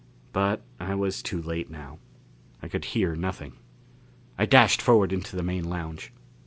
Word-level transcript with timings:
But 0.33 0.63
I 0.79 0.95
was 0.95 1.21
too 1.21 1.39
late 1.39 1.69
now 1.69 1.99
I 2.59 2.67
could 2.67 2.85
hear 2.85 3.15
nothing. 3.15 3.57
I 4.35 4.47
dashed 4.47 4.81
forward 4.81 5.13
into 5.13 5.35
the 5.35 5.43
main 5.43 5.65
lounge. 5.69 6.11